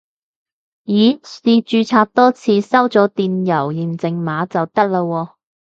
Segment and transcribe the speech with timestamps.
[0.85, 5.33] 咦試註冊多次收咗電郵驗證碼就得喇喎